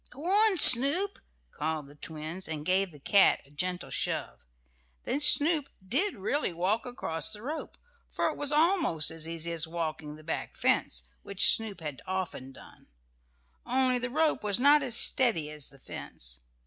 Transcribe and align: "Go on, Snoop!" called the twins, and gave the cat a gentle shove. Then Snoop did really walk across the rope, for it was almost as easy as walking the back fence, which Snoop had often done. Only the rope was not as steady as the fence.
"Go 0.09 0.25
on, 0.25 0.57
Snoop!" 0.57 1.19
called 1.51 1.85
the 1.85 1.93
twins, 1.93 2.47
and 2.47 2.65
gave 2.65 2.91
the 2.91 2.97
cat 2.99 3.39
a 3.45 3.51
gentle 3.51 3.91
shove. 3.91 4.47
Then 5.03 5.21
Snoop 5.21 5.69
did 5.87 6.15
really 6.15 6.51
walk 6.53 6.87
across 6.87 7.31
the 7.31 7.43
rope, 7.43 7.77
for 8.09 8.27
it 8.29 8.35
was 8.35 8.51
almost 8.51 9.11
as 9.11 9.27
easy 9.27 9.51
as 9.51 9.67
walking 9.67 10.15
the 10.15 10.23
back 10.23 10.55
fence, 10.55 11.03
which 11.21 11.55
Snoop 11.55 11.81
had 11.81 12.01
often 12.07 12.51
done. 12.51 12.87
Only 13.63 13.99
the 13.99 14.09
rope 14.09 14.43
was 14.43 14.59
not 14.59 14.81
as 14.81 14.95
steady 14.97 15.51
as 15.51 15.69
the 15.69 15.77
fence. 15.77 16.45